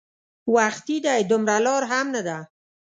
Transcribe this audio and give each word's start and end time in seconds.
وختي 0.55 0.97
دی 1.05 1.21
دومره 1.29 1.57
لار 1.65 1.83
هم 1.91 2.07
نه 2.15 2.21
ده. 2.27 2.37